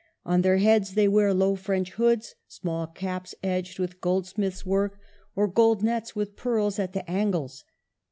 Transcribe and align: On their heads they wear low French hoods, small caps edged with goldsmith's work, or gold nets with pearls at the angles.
On 0.25 0.41
their 0.41 0.57
heads 0.57 0.95
they 0.95 1.07
wear 1.07 1.31
low 1.31 1.55
French 1.55 1.91
hoods, 1.91 2.33
small 2.47 2.87
caps 2.87 3.35
edged 3.43 3.77
with 3.77 4.01
goldsmith's 4.01 4.65
work, 4.65 4.97
or 5.35 5.47
gold 5.47 5.83
nets 5.83 6.15
with 6.15 6.35
pearls 6.35 6.79
at 6.79 6.93
the 6.93 7.07
angles. 7.07 7.63